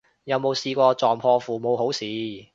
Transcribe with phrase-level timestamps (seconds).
[0.23, 2.03] 有冇試過撞破父母好事